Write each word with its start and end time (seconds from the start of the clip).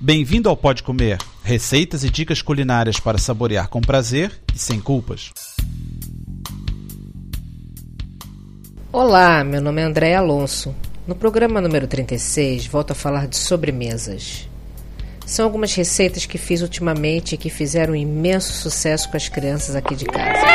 Bem-vindo 0.00 0.48
ao 0.48 0.56
Pode 0.56 0.84
Comer, 0.84 1.18
receitas 1.42 2.04
e 2.04 2.08
dicas 2.08 2.40
culinárias 2.40 3.00
para 3.00 3.18
saborear 3.18 3.68
com 3.68 3.80
prazer 3.80 4.30
e 4.54 4.56
sem 4.56 4.80
culpas. 4.80 5.32
Olá, 8.92 9.42
meu 9.42 9.60
nome 9.60 9.82
é 9.82 9.84
André 9.84 10.14
Alonso. 10.14 10.72
No 11.04 11.16
programa 11.16 11.60
número 11.60 11.88
36, 11.88 12.68
volto 12.68 12.92
a 12.92 12.94
falar 12.94 13.26
de 13.26 13.34
sobremesas. 13.34 14.48
São 15.26 15.44
algumas 15.44 15.74
receitas 15.74 16.26
que 16.26 16.38
fiz 16.38 16.62
ultimamente 16.62 17.34
e 17.34 17.38
que 17.38 17.50
fizeram 17.50 17.94
um 17.94 17.96
imenso 17.96 18.52
sucesso 18.52 19.10
com 19.10 19.16
as 19.16 19.28
crianças 19.28 19.74
aqui 19.74 19.96
de 19.96 20.04
casa. 20.04 20.46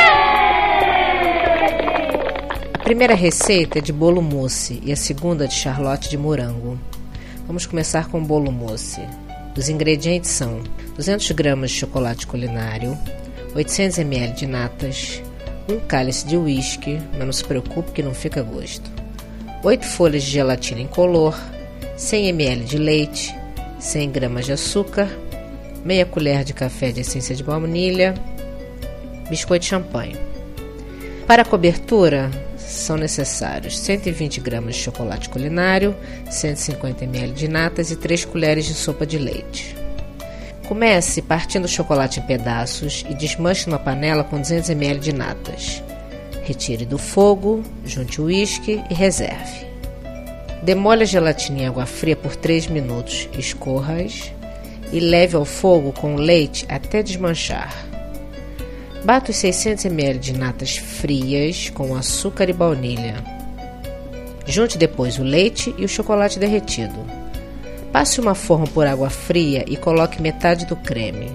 A 2.72 2.78
primeira 2.78 3.14
receita 3.14 3.78
é 3.78 3.82
de 3.82 3.92
bolo 3.92 4.22
mousse 4.22 4.80
e 4.82 4.90
a 4.90 4.96
segunda 4.96 5.46
de 5.46 5.52
charlotte 5.52 6.08
de 6.08 6.16
morango. 6.16 6.80
Vamos 7.46 7.66
começar 7.66 8.08
com 8.08 8.22
o 8.22 8.24
bolo 8.24 8.50
mousse. 8.50 9.02
Os 9.56 9.68
ingredientes 9.68 10.30
são 10.30 10.62
200 10.96 11.30
gramas 11.30 11.70
de 11.70 11.78
chocolate 11.78 12.26
culinário, 12.26 12.98
800 13.54 13.98
ml 13.98 14.32
de 14.32 14.46
natas, 14.46 15.22
um 15.68 15.78
cálice 15.78 16.26
de 16.26 16.36
uísque, 16.36 17.00
mas 17.12 17.24
não 17.24 17.32
se 17.32 17.44
preocupe 17.44 17.92
que 17.92 18.02
não 18.02 18.12
fica 18.12 18.42
gosto, 18.42 18.90
8 19.62 19.86
folhas 19.86 20.24
de 20.24 20.32
gelatina 20.32 20.80
incolor, 20.80 21.38
100 21.96 22.28
ml 22.30 22.64
de 22.64 22.78
leite, 22.78 23.34
100 23.78 24.10
gramas 24.10 24.44
de 24.44 24.52
açúcar, 24.52 25.08
meia 25.84 26.04
colher 26.04 26.42
de 26.42 26.52
café 26.52 26.90
de 26.90 27.02
essência 27.02 27.36
de 27.36 27.44
baunilha, 27.44 28.14
biscoito 29.30 29.62
de 29.62 29.70
champanhe. 29.70 30.16
Para 31.28 31.42
a 31.42 31.44
cobertura, 31.46 32.30
são 32.66 32.96
necessários 32.96 33.78
120 33.78 34.40
gramas 34.40 34.76
de 34.76 34.82
chocolate 34.82 35.28
culinário, 35.28 35.94
150 36.30 37.04
ml 37.04 37.32
de 37.32 37.48
natas 37.48 37.90
e 37.90 37.96
3 37.96 38.24
colheres 38.24 38.64
de 38.66 38.74
sopa 38.74 39.06
de 39.06 39.18
leite. 39.18 39.76
Comece 40.66 41.20
partindo 41.20 41.66
o 41.66 41.68
chocolate 41.68 42.20
em 42.20 42.22
pedaços 42.22 43.04
e 43.08 43.14
desmanche 43.14 43.68
numa 43.68 43.78
panela 43.78 44.24
com 44.24 44.40
200 44.40 44.70
ml 44.70 45.00
de 45.00 45.12
natas. 45.12 45.82
Retire 46.42 46.84
do 46.84 46.98
fogo, 46.98 47.62
junte 47.84 48.20
o 48.20 48.24
uísque 48.24 48.82
e 48.90 48.94
reserve. 48.94 49.66
Demole 50.62 51.02
a 51.02 51.06
gelatina 51.06 51.60
em 51.60 51.66
água 51.66 51.84
fria 51.84 52.16
por 52.16 52.34
3 52.34 52.68
minutos, 52.68 53.28
escorra-as 53.38 54.32
e 54.90 55.00
leve 55.00 55.36
ao 55.36 55.44
fogo 55.44 55.92
com 55.92 56.14
o 56.14 56.18
leite 56.18 56.64
até 56.68 57.02
desmanchar. 57.02 57.93
Bata 59.04 59.32
os 59.32 59.36
600 59.36 59.84
ml 59.84 60.18
de 60.18 60.32
natas 60.32 60.78
frias 60.78 61.68
com 61.68 61.94
açúcar 61.94 62.48
e 62.48 62.54
baunilha. 62.54 63.22
Junte 64.46 64.78
depois 64.78 65.18
o 65.18 65.22
leite 65.22 65.74
e 65.76 65.84
o 65.84 65.88
chocolate 65.88 66.38
derretido. 66.38 66.94
Passe 67.92 68.18
uma 68.18 68.34
forma 68.34 68.66
por 68.66 68.86
água 68.86 69.10
fria 69.10 69.62
e 69.68 69.76
coloque 69.76 70.22
metade 70.22 70.64
do 70.64 70.74
creme. 70.74 71.30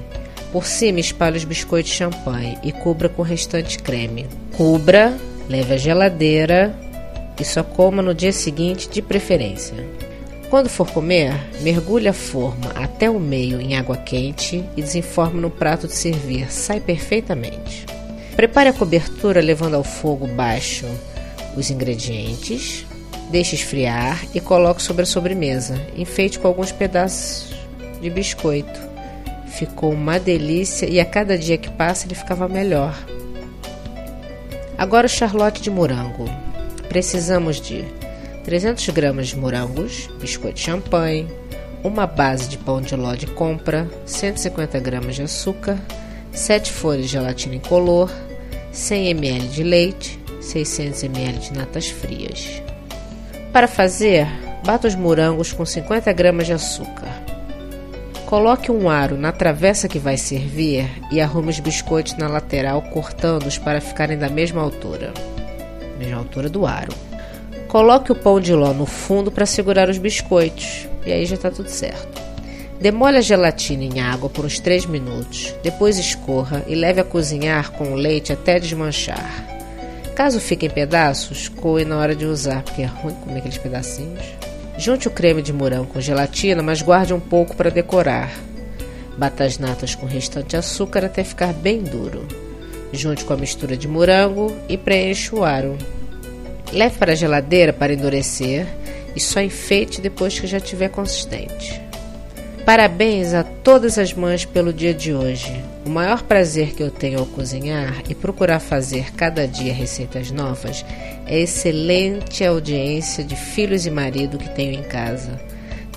Por 0.52 0.66
cima, 0.66 1.00
espalhe 1.00 1.38
os 1.38 1.46
biscoitos 1.46 1.92
de 1.92 1.98
champanhe 1.98 2.58
e 2.64 2.72
cubra 2.72 3.08
com 3.08 3.22
o 3.22 3.26
restante 3.26 3.78
creme. 3.78 4.28
Cubra, 4.58 5.16
leve 5.48 5.76
à 5.76 5.78
geladeira 5.78 6.76
e 7.40 7.46
só 7.46 7.62
coma 7.62 8.02
no 8.02 8.16
dia 8.16 8.34
seguinte, 8.34 8.90
de 8.90 9.00
preferência. 9.00 9.78
Quando 10.50 10.68
for 10.68 10.90
comer, 10.92 11.32
mergulhe 11.62 12.08
a 12.08 12.14
forma 12.14 12.72
até 12.76 13.08
o 13.08 13.20
meio 13.20 13.62
em 13.62 13.78
água 13.78 13.96
quente 13.96 14.66
e 14.76 14.82
desenforme 14.82 15.40
no 15.40 15.52
prato 15.52 15.86
de 15.86 15.94
servir. 15.94 16.52
Sai 16.52 16.80
perfeitamente. 16.80 17.86
Prepare 18.36 18.70
a 18.70 18.74
cobertura 18.74 19.42
levando 19.42 19.76
ao 19.76 19.84
fogo 19.84 20.26
baixo 20.26 20.88
os 21.56 21.70
ingredientes, 21.70 22.84
deixe 23.30 23.56
esfriar 23.56 24.26
e 24.34 24.40
coloque 24.40 24.82
sobre 24.82 25.04
a 25.04 25.06
sobremesa. 25.06 25.80
Enfeite 25.96 26.40
com 26.40 26.48
alguns 26.48 26.72
pedaços 26.72 27.54
de 28.02 28.10
biscoito. 28.10 28.80
Ficou 29.46 29.92
uma 29.92 30.20
delícia 30.20 30.90
e 30.90 31.00
a 31.00 31.06
cada 31.06 31.38
dia 31.38 31.60
que 31.60 31.70
passa 31.70 32.08
ele 32.08 32.16
ficava 32.16 32.48
melhor. 32.48 32.98
Agora 34.76 35.06
o 35.06 35.10
charlotte 35.10 35.62
de 35.62 35.70
morango. 35.70 36.26
Precisamos 36.88 37.62
de 37.62 37.86
300 38.44 38.90
gramas 38.90 39.28
de 39.28 39.38
morangos, 39.38 40.10
biscoito 40.20 40.56
de 40.56 40.62
champanhe, 40.62 41.28
uma 41.84 42.08
base 42.08 42.50
de 42.50 42.58
pão 42.58 42.82
de 42.82 42.96
ló 42.96 43.16
de 43.16 43.28
compra, 43.28 43.88
150 44.06 44.80
gramas 44.80 45.16
de 45.16 45.24
açúcar, 45.24 45.78
7 46.32 46.72
folhas 46.72 47.06
de 47.06 47.12
gelatina 47.12 47.56
incolor, 47.56 48.12
100 48.72 49.10
ml 49.10 49.48
de 49.48 49.64
leite, 49.64 50.20
600 50.42 51.04
ml 51.04 51.40
de 51.40 51.54
natas 51.54 51.90
frias. 51.90 52.62
Para 53.52 53.68
fazer, 53.68 54.28
bata 54.66 54.88
os 54.88 54.96
morangos 54.96 55.52
com 55.52 55.66
50 55.66 56.12
gramas 56.14 56.46
de 56.46 56.54
açúcar. 56.54 57.30
Coloque 58.26 58.72
um 58.72 58.88
aro 58.90 59.18
na 59.18 59.32
travessa 59.32 59.88
que 59.88 59.98
vai 59.98 60.16
servir 60.16 60.88
e 61.12 61.20
arrume 61.20 61.50
os 61.50 61.60
biscoitos 61.60 62.16
na 62.16 62.28
lateral, 62.28 62.82
cortando-os 62.84 63.58
para 63.58 63.82
ficarem 63.82 64.20
da 64.20 64.30
mesma 64.30 64.62
altura. 64.62 65.12
Mesma 65.98 66.18
altura 66.18 66.48
do 66.48 66.68
aro. 66.68 67.09
Coloque 67.70 68.12
o 68.12 68.16
pão 68.16 68.40
de 68.40 68.52
ló 68.52 68.74
no 68.74 68.88
fundo 68.88 69.32
para 69.32 69.46
segurar 69.46 69.90
os 69.90 70.00
biscoitos 70.00 70.88
e 71.06 71.12
aí 71.12 71.24
já 71.28 71.36
está 71.36 71.52
tudo 71.52 71.70
certo. 71.70 72.20
Demole 72.82 73.18
a 73.18 73.22
gelatina 73.22 73.84
em 73.84 74.00
água 74.00 74.28
por 74.28 74.44
uns 74.44 74.60
3 74.60 74.88
minutos, 74.88 75.54
depois 75.62 76.00
escorra 76.00 76.64
e 76.68 76.74
leve 76.74 77.00
a 77.00 77.04
cozinhar 77.04 77.72
com 77.74 77.92
o 77.92 77.96
leite 77.96 78.34
até 78.34 78.60
desmanchar. 78.60 79.46
Caso 80.16 80.40
fique 80.40 80.66
em 80.66 80.70
pedaços, 80.70 81.48
coe 81.48 81.86
na 81.86 81.98
hora 82.00 82.16
de 82.16 82.26
usar, 82.26 82.64
porque 82.64 82.82
é 82.82 82.86
ruim 82.86 83.14
comer 83.14 83.38
aqueles 83.38 83.60
pedacinhos. 83.60 84.26
Junte 84.76 85.08
o 85.08 85.12
creme 85.12 85.44
de 85.44 85.54
morango 85.54 85.94
com 85.94 86.02
gelatina, 86.02 86.64
mas 86.64 86.82
guarde 86.82 87.14
um 87.14 87.20
pouco 87.20 87.56
para 87.56 87.70
decorar. 87.70 88.32
Bata 89.16 89.44
as 89.44 89.60
natas 89.60 89.94
com 89.94 90.08
restante 90.08 90.58
açúcar 90.58 91.06
até 91.06 91.24
ficar 91.24 91.54
bem 91.54 91.84
duro. 91.84 92.28
Junte 92.92 93.24
com 93.26 93.34
a 93.34 93.38
mistura 93.38 93.78
de 93.78 93.88
morango 93.88 94.56
e 94.68 94.76
preencha 94.76 95.36
o 95.36 95.44
aro. 95.44 95.78
Leve 96.72 96.98
para 96.98 97.14
a 97.14 97.16
geladeira 97.16 97.74
para 97.74 97.94
endurecer 97.94 98.68
e 99.16 99.20
só 99.20 99.42
enfeite 99.42 100.02
depois 100.02 100.40
que 100.40 100.48
já 100.48 100.58
estiver 100.58 100.90
consistente. 100.90 101.82
Parabéns 102.66 103.34
a 103.34 103.44
todas 103.44 103.98
as 103.98 104.14
mães 104.14 104.46
pelo 104.46 104.72
dia 104.72 104.94
de 104.94 105.12
hoje. 105.12 105.52
O 105.84 105.90
maior 105.90 106.22
prazer 106.22 106.76
que 106.76 106.84
eu 106.84 106.92
tenho 106.92 107.20
ao 107.20 107.26
cozinhar 107.26 108.04
e 108.08 108.14
procurar 108.14 108.60
fazer 108.60 109.12
cada 109.16 109.48
dia 109.48 109.74
receitas 109.74 110.30
novas 110.30 110.86
é 111.26 111.38
a 111.38 111.40
excelente 111.40 112.46
audiência 112.46 113.24
de 113.24 113.36
filhos 113.36 113.88
e 113.88 113.90
marido 113.90 114.38
que 114.38 114.54
tenho 114.54 114.74
em 114.74 114.84
casa. 114.84 115.42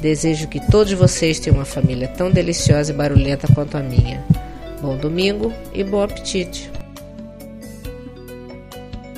Desejo 0.00 0.48
que 0.48 0.58
todos 0.70 0.94
vocês 0.94 1.38
tenham 1.38 1.58
uma 1.58 1.66
família 1.66 2.08
tão 2.08 2.30
deliciosa 2.30 2.90
e 2.90 2.96
barulhenta 2.96 3.46
quanto 3.54 3.76
a 3.76 3.82
minha. 3.82 4.24
Bom 4.80 4.96
domingo 4.96 5.52
e 5.74 5.84
bom 5.84 6.02
apetite! 6.02 6.81